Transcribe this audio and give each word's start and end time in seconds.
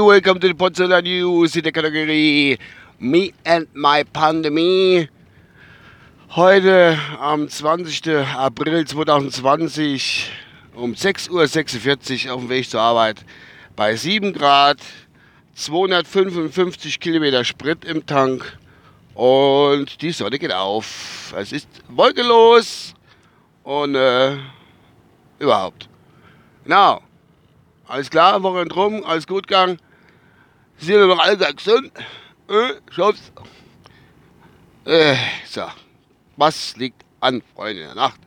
Welcome 0.00 0.40
to 0.40 0.48
the 0.48 0.54
Potsdamer 0.54 1.02
News 1.02 1.54
in 1.54 1.62
der 1.62 1.70
Kategorie 1.70 2.58
Me 2.98 3.32
and 3.44 3.68
My 3.74 4.02
Pandemie. 4.02 5.08
Heute 6.30 6.98
am 7.20 7.48
20. 7.48 8.26
April 8.36 8.84
2020 8.84 10.32
um 10.74 10.94
6.46 10.94 12.26
Uhr 12.26 12.34
auf 12.34 12.40
dem 12.40 12.48
Weg 12.48 12.68
zur 12.68 12.80
Arbeit 12.80 13.24
bei 13.76 13.94
7 13.94 14.32
Grad, 14.32 14.78
255 15.54 16.98
Kilometer 16.98 17.44
Sprit 17.44 17.84
im 17.84 18.04
Tank 18.04 18.58
und 19.14 20.02
die 20.02 20.10
Sonne 20.10 20.40
geht 20.40 20.52
auf. 20.52 21.32
Es 21.36 21.52
ist 21.52 21.68
wolkenlos 21.88 22.94
und 23.62 23.94
äh, 23.94 24.38
überhaupt. 25.38 25.88
Genau. 26.64 27.00
Alles 27.88 28.10
klar, 28.10 28.42
Wochenende 28.42 28.74
rum, 28.74 29.04
alles 29.04 29.26
gut 29.26 29.48
gegangen. 29.48 29.78
Sind 30.78 30.96
wir 30.96 31.06
noch 31.06 31.18
alle 31.18 31.36
gesund? 31.54 31.90
Äh, 32.48 32.74
schaut's. 32.90 33.32
Äh, 34.84 35.16
so. 35.46 35.62
Was 36.36 36.76
liegt 36.76 37.04
an, 37.20 37.42
Freunde 37.54 37.82
der 37.82 37.94
Nacht? 37.94 38.20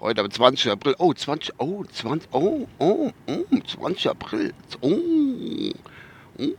Heute 0.00 0.22
am 0.22 0.30
20. 0.30 0.72
April. 0.72 0.94
Oh, 0.98 1.12
20. 1.12 1.54
Oh, 1.58 1.84
20. 1.84 2.28
Oh, 2.32 2.66
oh, 2.78 3.12
oh 3.26 3.58
20. 3.66 4.08
April. 4.08 4.54
Oh. 4.80 4.88
oh. 6.38 6.52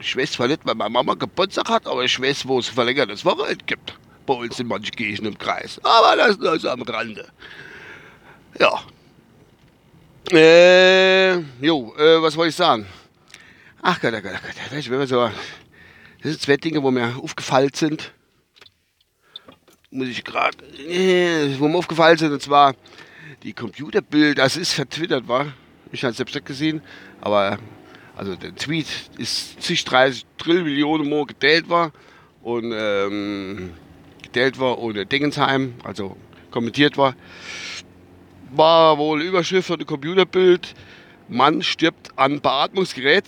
Ich 0.00 0.16
weiß 0.16 0.32
zwar 0.32 0.46
nicht, 0.46 0.64
weil 0.64 0.74
meine 0.76 0.90
Mama 0.90 1.14
Geburtstag 1.14 1.68
hat, 1.68 1.86
aber 1.86 2.04
ich 2.04 2.20
weiß, 2.20 2.46
wo 2.46 2.58
es 2.60 2.68
verlängertes 2.68 3.24
Wochenende 3.24 3.64
gibt. 3.64 3.94
Bei 4.26 4.34
uns 4.34 4.60
in 4.60 4.68
manchen 4.68 4.94
Kirchen 4.94 5.26
im 5.26 5.36
Kreis. 5.36 5.80
Aber 5.82 6.16
das 6.16 6.38
nur 6.38 6.58
so 6.58 6.68
am 6.68 6.82
Rande. 6.82 7.26
Ja, 8.60 8.80
äh, 10.32 11.34
jo, 11.60 11.94
äh, 11.96 12.22
was 12.22 12.36
wollte 12.36 12.50
ich 12.50 12.56
sagen? 12.56 12.86
Ach 13.82 14.00
Gott, 14.00 14.14
oh 14.16 14.20
Gott, 14.20 14.32
oh 14.34 14.46
Gott, 14.46 14.78
ich 14.78 14.90
will 14.90 15.06
so, 15.06 15.26
das 15.26 15.32
sind 16.22 16.40
zwei 16.40 16.56
Dinge, 16.56 16.82
wo 16.82 16.90
mir 16.90 17.16
aufgefallen 17.22 17.70
sind. 17.74 18.12
Muss 19.90 20.08
ich 20.08 20.24
gerade, 20.24 20.56
äh, 20.78 21.58
wo 21.58 21.68
mir 21.68 21.76
aufgefallen 21.76 22.16
sind, 22.16 22.32
und 22.32 22.40
zwar 22.40 22.74
die 23.42 23.52
Computerbild, 23.52 24.38
das 24.38 24.56
ist 24.56 24.72
vertwittert, 24.72 25.28
war. 25.28 25.52
Ich 25.92 26.02
habe 26.02 26.12
es 26.12 26.16
selbst 26.16 26.34
nicht 26.34 26.46
gesehen, 26.46 26.80
aber 27.20 27.58
also 28.16 28.34
der 28.34 28.54
Tweet 28.54 28.86
ist 29.18 29.62
zig 29.62 29.84
30 29.84 30.24
Trillionen 30.38 31.08
Mal 31.08 31.26
geteilt 31.26 31.68
war 31.68 31.92
und 32.42 32.72
ähm, 32.74 33.74
geteilt 34.22 34.58
war 34.58 34.78
ohne 34.78 35.04
Dingensheim, 35.04 35.74
also 35.84 36.16
kommentiert 36.50 36.96
war 36.96 37.14
war 38.56 38.98
wohl 38.98 39.22
Überschrift 39.22 39.68
von 39.68 39.78
dem 39.78 39.86
Computerbild, 39.86 40.74
Mann 41.28 41.62
stirbt 41.62 42.10
an 42.16 42.40
Beatmungsgerät. 42.40 43.24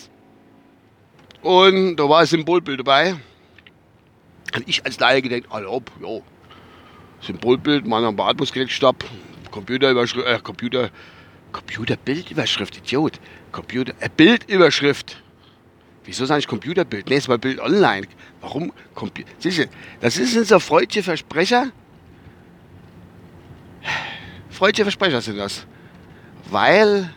Und 1.43 1.97
da 1.97 2.09
war 2.09 2.21
ein 2.21 2.27
Symbolbild 2.27 2.81
dabei. 2.81 3.17
Und 4.55 4.69
ich 4.69 4.85
als 4.85 4.99
Laie 4.99 5.23
gedacht, 5.23 5.51
hallo, 5.51 5.83
jo, 6.01 6.23
Symbolbild, 7.21 7.87
Mann 7.87 8.05
am 8.05 8.17
Beatmungsgerät 8.17 8.71
starb, 8.71 9.05
Computerüberschrift, 9.51 10.27
äh, 10.27 10.39
Computer, 10.41 10.91
Computerbildüberschrift, 11.53 12.77
Idiot. 12.79 13.21
Computer, 13.53 13.95
äh, 14.01 14.11
Bildüberschrift. 14.15 15.23
Wieso 16.05 16.25
sage 16.27 16.41
ich 16.41 16.47
Computerbild? 16.47 17.09
Nee, 17.09 17.17
es 17.17 17.29
war 17.29 17.39
Bild 17.39 17.59
online. 17.59 18.07
Warum? 18.41 18.73
Siehst 19.39 19.59
du, 19.59 19.67
das 20.01 20.19
ist 20.19 20.37
unser 20.37 20.61
freudscher 20.61 21.03
Versprecher 21.03 21.73
freudige 24.57 24.85
Versprecher 24.85 25.21
sind 25.21 25.37
das. 25.37 25.67
Weil, 26.51 27.11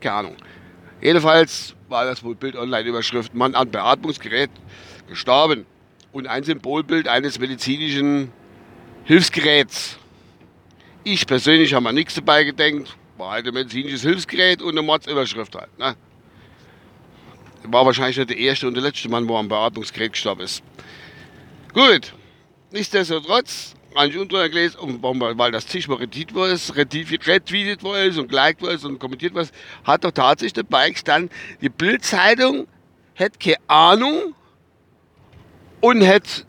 keine 0.00 0.14
Ahnung. 0.16 0.36
Jedenfalls 1.00 1.74
war 1.88 2.04
das 2.04 2.22
wohl 2.22 2.34
Bild 2.34 2.56
Online-Überschrift, 2.56 3.34
Mann 3.34 3.54
an 3.54 3.70
Beatmungsgerät 3.70 4.50
gestorben. 5.08 5.66
Und 6.12 6.26
ein 6.26 6.42
Symbolbild 6.42 7.06
eines 7.06 7.38
medizinischen 7.38 8.32
Hilfsgeräts. 9.04 9.98
Ich 11.04 11.26
persönlich 11.26 11.74
habe 11.74 11.84
mir 11.84 11.92
nichts 11.92 12.14
dabei 12.14 12.44
gedenkt. 12.44 12.96
War 13.16 13.32
halt 13.32 13.46
ein 13.46 13.54
medizinisches 13.54 14.02
Hilfsgerät 14.02 14.60
und 14.60 14.70
eine 14.70 14.82
Mordsüberschrift 14.82 15.54
halt. 15.54 15.78
Ne? 15.78 15.94
War 17.64 17.86
wahrscheinlich 17.86 18.16
nicht 18.16 18.30
der 18.30 18.38
erste 18.38 18.66
und 18.66 18.74
der 18.74 18.82
letzte 18.82 19.08
Mann, 19.08 19.28
wo 19.28 19.36
am 19.36 19.48
Beatmungsgerät 19.48 20.12
gestorben 20.12 20.42
ist. 20.42 20.62
Gut, 21.72 22.12
nichtsdestotrotz 22.72 23.74
manche 23.94 24.18
drunter 24.18 24.48
gelesen, 24.48 24.78
weil 25.02 25.52
das 25.52 25.66
zigmal 25.66 25.98
retweetet 25.98 26.34
worden 26.34 26.52
ist, 26.52 26.76
retweetet 26.76 27.82
worden 27.82 28.10
ist 28.10 28.18
und 28.18 28.28
geliked 28.28 28.62
worden 28.62 28.76
ist 28.76 28.84
und 28.84 28.98
kommentiert 28.98 29.34
worden 29.34 29.44
ist, 29.44 29.54
hat 29.84 30.04
doch 30.04 30.12
tatsächlich 30.12 30.52
dabei 30.54 30.90
gestanden, 30.90 31.30
die 31.60 31.68
Bildzeitung 31.68 32.66
hätte 33.14 33.38
keine 33.38 33.56
Ahnung 33.66 34.34
und 35.80 36.02
hätte 36.02 36.44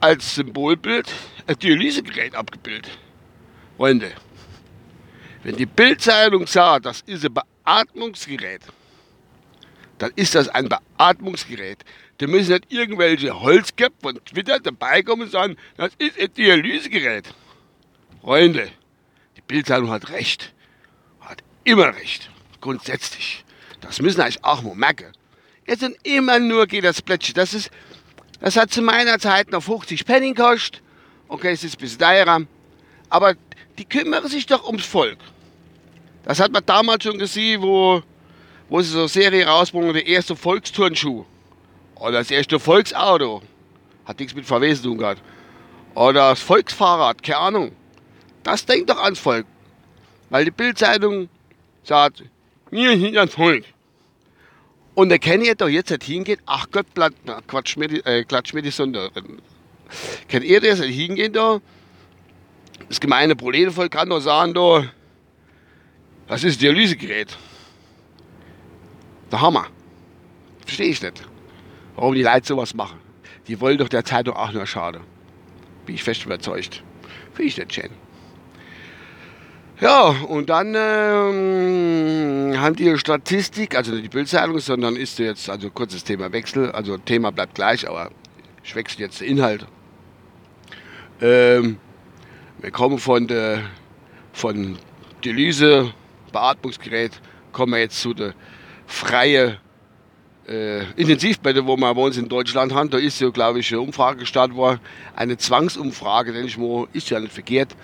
als 0.00 0.34
Symbolbild 0.34 1.12
ein 1.46 1.58
Dialysegerät 1.58 2.34
abgebildet. 2.34 2.98
Freunde, 3.76 4.12
wenn 5.42 5.56
die 5.56 5.66
Bildzeitung 5.66 6.46
sagt, 6.46 6.86
das 6.86 7.02
ist 7.02 7.24
ein 7.24 7.34
Beatmungsgerät, 7.34 8.62
dann 9.98 10.12
ist 10.16 10.34
das 10.34 10.48
ein 10.48 10.68
Beatmungsgerät. 10.68 11.84
Da 12.18 12.26
müssen 12.26 12.52
nicht 12.52 12.72
irgendwelche 12.72 13.40
Holzköpfe 13.40 13.96
von 14.00 14.24
Twitter 14.24 14.58
dabei 14.60 15.02
kommen 15.02 15.22
und 15.22 15.30
sagen, 15.30 15.56
das 15.76 15.92
ist 15.98 16.18
ein 16.18 16.32
Dialysegerät. 16.32 17.34
Freunde, 18.22 18.70
die 19.36 19.42
Bildzeitung 19.42 19.90
hat 19.90 20.10
recht. 20.10 20.54
Hat 21.20 21.42
immer 21.64 21.94
recht. 21.94 22.30
Grundsätzlich. 22.60 23.44
Das 23.80 24.00
müssen 24.00 24.20
eigentlich 24.20 24.44
auch 24.44 24.62
mal 24.62 24.74
merken. 24.74 25.12
Jetzt 25.66 25.80
sind 25.80 25.96
immer 26.04 26.38
nur 26.38 26.66
geht 26.66 26.84
das 26.84 27.02
Plätschchen. 27.02 27.34
Das 27.34 27.52
ist, 27.52 27.70
das 28.40 28.56
hat 28.56 28.72
zu 28.72 28.82
meiner 28.82 29.18
Zeit 29.18 29.50
noch 29.50 29.62
50 29.62 30.04
Penny 30.04 30.32
gekostet. 30.32 30.82
Okay, 31.28 31.52
es 31.52 31.64
ist 31.64 31.76
ein 31.76 31.80
bisschen 31.80 31.98
teurer. 31.98 32.42
Aber 33.10 33.34
die 33.78 33.84
kümmern 33.84 34.26
sich 34.28 34.46
doch 34.46 34.66
ums 34.66 34.86
Volk. 34.86 35.18
Das 36.24 36.40
hat 36.40 36.50
man 36.50 36.64
damals 36.64 37.04
schon 37.04 37.18
gesehen, 37.18 37.62
wo 37.62 38.02
wo 38.68 38.80
sie 38.80 38.90
so 38.90 39.00
eine 39.00 39.08
Serie 39.08 39.46
rausbringen, 39.46 39.92
der 39.92 40.06
erste 40.06 40.34
Volksturnschuh. 40.34 41.24
Oder 41.96 42.12
das 42.12 42.30
erste 42.30 42.60
Volksauto. 42.60 43.42
Hat 44.04 44.18
nichts 44.20 44.34
mit 44.34 44.46
VW 44.46 44.74
zu 44.74 44.82
tun 44.82 44.98
gehabt. 44.98 45.22
Oder 45.94 46.30
das 46.30 46.40
Volksfahrrad, 46.40 47.22
keine 47.22 47.38
Ahnung. 47.38 47.72
Das 48.42 48.64
denkt 48.66 48.90
doch 48.90 49.02
ans 49.02 49.18
Volk. 49.18 49.46
Weil 50.30 50.44
die 50.44 50.50
Bildzeitung 50.50 51.28
sagt, 51.82 52.24
wir 52.70 52.98
sind 52.98 53.14
das 53.14 53.32
Volk. 53.32 53.64
Und 54.94 55.08
der 55.10 55.18
Kenny 55.18 55.46
hätte 55.46 55.64
doch 55.64 55.68
jetzt 55.68 55.90
nicht 55.90 56.04
hingehen, 56.04 56.40
ach 56.46 56.68
Gott, 56.70 56.86
na, 56.94 57.10
Quatsch, 57.46 57.76
mir 57.76 57.88
die, 57.88 58.04
äh, 58.04 58.24
klatsch 58.24 58.54
mir 58.54 58.62
die 58.62 58.70
Sonde. 58.70 59.10
Kennt 60.28 60.44
ihr 60.44 60.60
das? 60.60 60.80
Hingehen 60.80 61.32
da? 61.32 61.60
Das 62.88 63.00
gemeine 63.00 63.36
Proletenvolk 63.36 63.90
kann 63.90 64.08
doch 64.08 64.20
sagen, 64.20 64.54
da, 64.54 64.84
das 66.28 66.44
ist 66.44 66.60
Dialysegerät. 66.60 67.36
Der 69.30 69.40
Hammer. 69.40 69.66
Verstehe 70.64 70.88
ich 70.88 71.02
nicht. 71.02 71.22
Warum 71.96 72.14
die 72.14 72.22
Leute 72.22 72.46
sowas 72.46 72.74
machen. 72.74 73.00
Die 73.48 73.60
wollen 73.60 73.78
doch 73.78 73.88
der 73.88 74.04
Zeitung 74.04 74.36
auch 74.36 74.52
nur 74.52 74.66
schade. 74.66 75.00
Bin 75.86 75.94
ich 75.94 76.04
fest 76.04 76.24
überzeugt. 76.24 76.82
Finde 77.32 77.48
ich 77.48 77.56
nicht 77.56 77.74
schön. 77.74 77.90
Ja, 79.80 80.08
und 80.08 80.48
dann 80.48 80.74
ähm, 80.74 82.54
haben 82.58 82.76
die 82.76 82.96
Statistik, 82.98 83.76
also 83.76 83.92
nicht 83.92 84.04
die 84.04 84.08
Bildzeitung, 84.08 84.58
sondern 84.58 84.96
ist 84.96 85.18
jetzt, 85.18 85.50
also 85.50 85.68
kurzes 85.68 86.02
Thema 86.02 86.32
Wechsel, 86.32 86.70
also 86.72 86.96
Thema 86.96 87.30
bleibt 87.30 87.56
gleich, 87.56 87.86
aber 87.86 88.10
ich 88.64 88.74
wechsle 88.74 89.04
jetzt 89.04 89.20
den 89.20 89.28
Inhalt. 89.28 89.66
Ähm, 91.20 91.76
wir 92.58 92.70
kommen 92.70 92.98
von 92.98 93.26
der 93.26 93.64
von 94.32 94.78
Dialyse, 95.24 95.92
Beatmungsgerät, 96.32 97.20
kommen 97.52 97.72
wir 97.72 97.80
jetzt 97.80 98.00
zu 98.00 98.14
der 98.14 98.34
freie 98.86 99.58
äh, 100.48 100.84
Intensivbette, 100.92 101.66
wo 101.66 101.76
wir 101.76 101.94
bei 101.94 102.02
uns 102.02 102.16
in 102.16 102.28
Deutschland 102.28 102.72
haben. 102.72 102.90
Da 102.90 102.98
ist 102.98 103.20
ja, 103.20 103.28
glaube 103.30 103.60
ich, 103.60 103.72
eine 103.72 103.80
Umfrage 103.80 104.20
gestartet 104.20 104.56
worden, 104.56 104.80
eine 105.14 105.36
Zwangsumfrage, 105.36 106.32
denke 106.32 106.48
ich 106.48 106.58
mal, 106.58 106.86
ist 106.92 107.10
ja 107.10 107.20
nicht 107.20 107.32
verkehrt, 107.32 107.74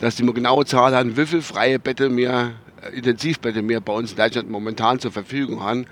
dass 0.00 0.16
die 0.16 0.22
mal 0.22 0.32
genaue 0.32 0.64
Zahl 0.64 0.94
haben, 0.94 1.16
wie 1.16 1.26
viele 1.26 1.42
freie 1.42 1.78
Bette 1.78 2.08
mehr, 2.08 2.52
äh, 2.82 2.96
Intensivbette 2.96 3.62
mehr 3.62 3.80
bei 3.80 3.92
uns 3.92 4.12
in 4.12 4.16
Deutschland 4.16 4.50
momentan 4.50 4.98
zur 4.98 5.12
Verfügung 5.12 5.62
haben. 5.62 5.86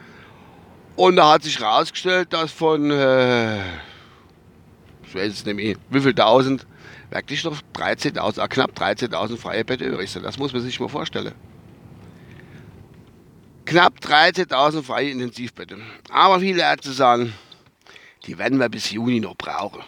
Und 0.97 1.17
da 1.17 1.35
hat 1.35 1.43
sich 1.43 1.61
herausgestellt, 1.61 2.33
dass 2.33 2.51
von, 2.53 2.91
äh, 2.91 3.59
ich 3.59 5.15
weiß 5.15 5.33
es 5.33 5.45
nicht 5.45 5.57
mehr, 5.57 5.77
wie 5.91 6.01
viel 6.01 6.15
tausend, 6.15 6.67
wirklich 7.11 7.45
noch 7.45 7.61
13.000, 7.75 8.43
äh, 8.43 8.49
knapp 8.49 8.73
13.000 8.73 9.37
freie 9.37 9.65
Bette 9.65 9.85
übrig 9.85 10.11
sind. 10.11 10.25
Das 10.25 10.39
muss 10.39 10.53
man 10.53 10.63
sich 10.63 10.81
mal 10.81 10.89
vorstellen 10.89 11.33
knapp 13.67 13.99
13.000 14.01 14.83
freie 14.83 15.11
Intensivbetten. 15.11 15.83
Aber 16.11 16.41
viele 16.41 16.63
Ärzte 16.63 16.93
sagen, 16.93 17.35
die 18.25 18.39
werden 18.39 18.59
wir 18.59 18.69
bis 18.69 18.91
Juni 18.91 19.21
noch 19.21 19.37
brauchen. 19.37 19.83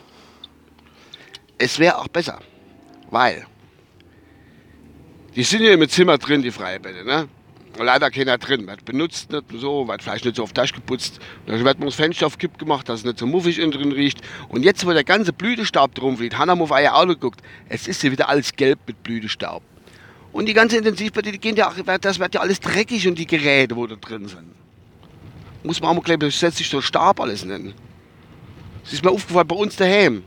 Es 1.56 1.78
wäre 1.78 1.98
auch 1.98 2.08
besser, 2.08 2.40
weil 3.10 3.46
die 5.34 5.42
sind 5.42 5.62
ja 5.62 5.72
im 5.72 5.88
Zimmer 5.88 6.18
drin, 6.18 6.42
die 6.42 6.50
freie 6.50 6.78
Bette. 6.78 7.04
Ne? 7.04 7.28
leider 7.84 8.10
keiner 8.10 8.38
drin. 8.38 8.66
Wird 8.66 8.84
benutzt 8.84 9.30
nicht 9.30 9.44
so, 9.54 9.86
wird 9.86 10.02
vielleicht 10.02 10.24
nicht 10.24 10.36
so 10.36 10.42
auf 10.42 10.52
Tasche 10.52 10.74
geputzt. 10.74 11.20
Dann 11.46 11.64
wird 11.64 11.78
man 11.78 11.88
das 11.88 11.94
Fenster 11.94 12.26
auf 12.26 12.38
Kipp 12.38 12.58
gemacht, 12.58 12.88
dass 12.88 13.00
es 13.00 13.04
nicht 13.04 13.18
so 13.18 13.26
muffig 13.26 13.58
innen 13.58 13.72
drin 13.72 13.92
riecht. 13.92 14.20
Und 14.48 14.64
jetzt, 14.64 14.86
wo 14.86 14.92
der 14.92 15.04
ganze 15.04 15.32
Blütestaub 15.32 15.94
drum 15.94 16.16
fliegt, 16.16 16.38
Hannah 16.38 16.54
auf 16.54 16.70
euer 16.70 16.94
Auto 16.94 17.14
guckt, 17.14 17.40
es 17.68 17.88
ist 17.88 18.02
ja 18.02 18.10
wieder 18.10 18.28
alles 18.28 18.54
gelb 18.54 18.80
mit 18.86 19.02
Blütestaub. 19.02 19.62
Und 20.32 20.46
die 20.46 20.54
ganze 20.54 20.76
Intensivbette, 20.76 21.32
die 21.32 21.38
gehen 21.38 21.56
ja, 21.56 21.72
das 22.00 22.18
wird 22.18 22.34
ja 22.34 22.40
alles 22.40 22.60
dreckig 22.60 23.08
und 23.08 23.18
die 23.18 23.26
Geräte, 23.26 23.76
wo 23.76 23.86
da 23.86 23.96
drin 23.96 24.28
sind. 24.28 24.54
Muss 25.62 25.80
man 25.80 25.90
auch 25.90 25.94
mal 25.94 26.16
gleich 26.16 26.36
sich 26.36 26.68
so 26.68 26.80
Stab 26.80 27.20
alles 27.20 27.44
nennen. 27.44 27.74
Es 28.84 28.92
ist 28.92 29.04
mir 29.04 29.10
aufgefallen 29.10 29.48
bei 29.48 29.56
uns 29.56 29.76
daheim. 29.76 30.22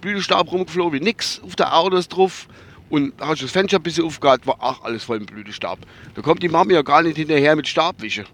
Blütestaub 0.00 0.52
rumgeflogen 0.52 1.00
wie 1.00 1.04
nix, 1.04 1.40
auf 1.44 1.56
der 1.56 1.76
Autos 1.76 2.08
drauf. 2.08 2.46
Und 2.88 3.14
hast 3.20 3.40
du 3.40 3.46
das 3.46 3.52
Fenster 3.52 3.78
ein 3.78 3.82
bisschen 3.82 4.04
aufgehört, 4.04 4.46
war 4.46 4.62
auch 4.62 4.84
alles 4.84 5.02
voll 5.02 5.18
mit 5.18 5.32
Blütestab. 5.32 5.78
Da 6.14 6.22
kommt 6.22 6.42
die 6.42 6.48
Mama 6.48 6.72
ja 6.72 6.82
gar 6.82 7.02
nicht 7.02 7.16
hinterher 7.16 7.56
mit 7.56 7.66
Stabwische. 7.66 8.24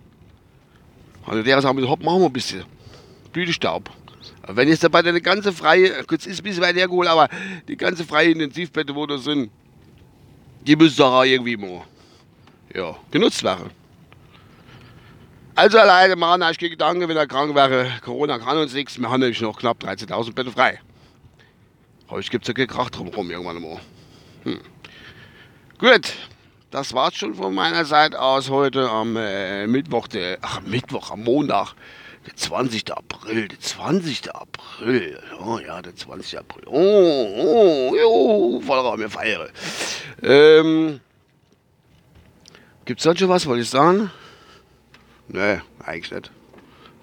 Also 1.25 1.43
der 1.43 1.63
sagt, 1.63 1.81
hopp, 1.81 2.03
machen 2.03 2.21
wir 2.21 2.27
ein 2.27 2.33
bisschen. 2.33 2.65
Blütestaub. 3.33 3.89
Wenn 4.47 4.69
jetzt 4.69 4.85
dabei 4.85 4.99
eine 4.99 5.21
ganze 5.21 5.53
freie, 5.53 6.05
kurz 6.05 6.27
ist 6.27 6.41
ein 6.41 6.43
bisschen 6.43 6.63
weit 6.63 6.77
hergeholt, 6.77 7.09
aber 7.09 7.29
die 7.69 7.77
ganze 7.77 8.05
freie 8.05 8.31
Intensivbette, 8.31 8.95
wo 8.95 9.07
da 9.07 9.17
sind, 9.17 9.51
die 10.67 10.77
müssen 10.77 10.97
doch 10.97 11.25
irgendwie 11.25 11.57
mal 11.57 11.83
ja, 12.75 12.97
genutzt 13.11 13.43
werden. 13.43 13.71
Also 15.55 15.79
alleine 15.79 16.17
machen 16.17 16.43
ich 16.51 16.59
Gedanken, 16.59 17.09
wenn 17.09 17.17
er 17.17 17.27
krank 17.27 17.55
wäre. 17.55 17.93
Corona 18.03 18.39
kann 18.39 18.57
uns 18.57 18.73
nichts. 18.73 18.99
Wir 18.99 19.11
haben 19.11 19.21
nämlich 19.21 19.41
noch 19.41 19.59
knapp 19.59 19.83
13.000 19.83 20.35
Betten 20.35 20.53
frei. 20.53 20.81
Heute 22.09 22.31
gibt 22.31 22.45
es 22.45 22.49
ja 22.49 22.55
gekracht 22.55 22.97
drumherum 22.97 23.31
irgendwann 23.31 23.61
mal. 23.61 23.81
Hm. 24.45 24.61
Gut, 25.79 26.15
das 26.71 26.95
war's 26.95 27.15
schon 27.15 27.35
von 27.35 27.55
meiner 27.55 27.85
Seite 27.85 28.21
aus 28.21 28.49
heute 28.49 28.89
am 28.89 29.17
äh, 29.17 29.67
Mittwoch, 29.67 30.09
der, 30.09 30.39
ach 30.41 30.63
Mittwoch, 30.63 31.11
am 31.11 31.23
Montag, 31.25 31.75
der 32.27 32.37
20. 32.37 32.93
April, 32.93 33.49
der 33.49 33.61
20. 33.61 34.35
April, 34.35 35.19
oh 35.45 35.59
ja, 35.59 35.83
der 35.83 35.95
20. 35.95 36.39
April, 36.39 36.65
oh, 36.67 37.91
oh, 37.91 37.97
jo, 37.97 38.61
voller 38.65 38.97
mir 38.97 39.11
feiere. 39.11 39.49
Ähm, 40.23 41.01
gibt's 42.85 43.03
sonst 43.03 43.21
schon 43.21 43.29
was, 43.29 43.47
wollte 43.47 43.63
ich 43.63 43.71
sagen? 43.71 44.11
Nee, 45.29 45.61
eigentlich 45.85 46.13
nicht. 46.13 46.31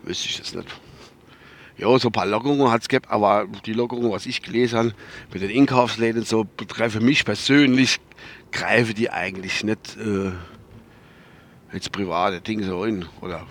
Wüsste 0.03 0.27
ich 0.27 0.37
das 0.37 0.53
nicht. 0.53 0.67
Ja, 1.77 1.97
so 1.97 2.09
ein 2.09 2.11
paar 2.11 2.25
Lockerungen 2.25 2.69
hat 2.71 2.81
es 2.81 2.89
gehabt, 2.89 3.09
aber 3.09 3.47
die 3.65 3.73
Lockerungen, 3.73 4.11
was 4.11 4.25
ich 4.25 4.41
gelesen 4.41 4.77
habe, 4.77 4.93
mit 5.31 5.41
den 5.41 5.49
Einkaufsläden 5.49 6.23
so, 6.23 6.43
betreffen 6.43 7.05
mich 7.05 7.23
persönlich, 7.23 7.99
greife 8.51 8.93
die 8.93 9.09
eigentlich 9.09 9.63
nicht 9.63 9.95
äh, 9.97 10.31
ins 11.73 11.89
private 11.89 12.41
Ding 12.41 12.63
so 12.63 12.85
hin 12.85 13.05
oder 13.21 13.47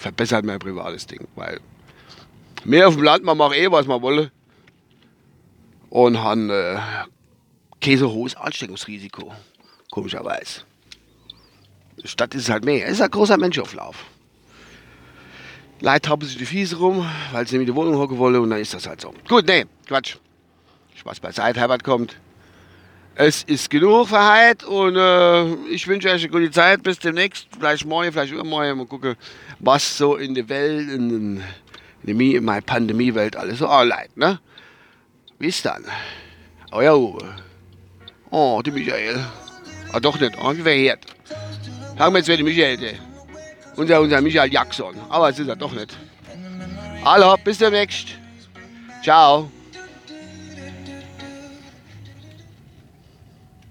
verbessert 0.00 0.44
mein 0.44 0.58
privates 0.58 1.06
Ding, 1.06 1.28
weil 1.36 1.60
mehr 2.64 2.88
auf 2.88 2.94
dem 2.94 3.04
Land, 3.04 3.22
man 3.22 3.36
macht 3.36 3.54
eh, 3.54 3.70
was 3.70 3.86
man 3.86 4.00
wolle 4.00 4.32
und 5.90 6.18
haben 6.18 6.48
äh, 6.50 6.78
kein 7.80 7.98
so 7.98 8.10
hohes 8.10 8.34
Ansteckungsrisiko, 8.34 9.32
komischerweise. 9.90 10.62
Stadt 12.04 12.34
ist 12.34 12.44
es 12.44 12.50
halt 12.50 12.64
mehr, 12.64 12.86
es 12.86 12.94
ist 12.94 13.02
ein 13.02 13.10
großer 13.10 13.36
Menschenauflauf. 13.36 14.06
Leute 15.82 16.08
haben 16.10 16.22
sich 16.22 16.36
die 16.36 16.46
Fiese 16.46 16.76
rum, 16.76 17.06
weil 17.32 17.46
sie 17.46 17.56
in 17.56 17.66
die 17.66 17.74
Wohnung 17.74 17.96
hocken 17.96 18.18
wollen 18.18 18.36
und 18.36 18.50
dann 18.50 18.60
ist 18.60 18.72
das 18.72 18.86
halt 18.86 19.00
so. 19.00 19.14
Gut, 19.28 19.46
nee, 19.46 19.66
Quatsch. 19.86 20.16
Spaß 20.94 21.20
beiseite, 21.20 21.60
Herbert 21.60 21.84
kommt. 21.84 22.16
Es 23.14 23.42
ist 23.42 23.68
genug 23.68 24.08
für 24.08 24.18
heute 24.18 24.66
und 24.66 24.96
äh, 24.96 25.72
ich 25.72 25.86
wünsche 25.86 26.08
euch 26.08 26.22
eine 26.22 26.30
gute 26.30 26.50
Zeit. 26.50 26.82
Bis 26.82 26.98
demnächst, 26.98 27.48
vielleicht 27.52 27.84
morgen, 27.84 28.12
vielleicht 28.12 28.32
übermorgen. 28.32 28.78
Mal 28.78 28.86
gucken, 28.86 29.16
was 29.58 29.98
so 29.98 30.16
in 30.16 30.34
der 30.34 30.48
Welt, 30.48 30.90
in, 30.90 31.42
in, 32.04 32.20
in 32.20 32.44
meiner 32.44 32.62
Pandemiewelt 32.62 33.36
alles 33.36 33.58
so 33.58 33.66
anleitet. 33.66 34.16
Ne? 34.16 34.40
Bis 35.38 35.62
dann. 35.62 35.84
Euer 36.72 36.98
Uwe. 36.98 37.34
Oh, 38.30 38.62
die 38.64 38.70
Michael. 38.70 39.24
Ah, 39.92 40.00
doch 40.00 40.18
nicht. 40.18 40.36
Oh, 40.42 40.54
wie 40.54 40.62
verheert. 40.62 41.04
Sagen 41.98 42.14
wir 42.14 42.18
jetzt, 42.18 42.28
wer 42.28 42.36
die 42.36 42.42
Michael 42.42 42.82
ist 42.82 43.10
unser, 43.80 44.00
unser 44.00 44.20
Michael 44.20 44.52
Jackson. 44.52 44.94
Aber 45.08 45.30
es 45.30 45.38
ist 45.38 45.48
er 45.48 45.56
doch 45.56 45.72
nicht. 45.72 45.96
Hallo, 47.04 47.36
bis 47.42 47.58
demnächst. 47.58 48.08
Ciao. 49.02 49.50